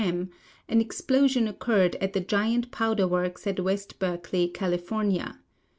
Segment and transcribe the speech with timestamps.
[0.03, 0.31] m.,
[0.67, 5.37] an explosion oc curred at the giant powder works at LVest Berkeley, California.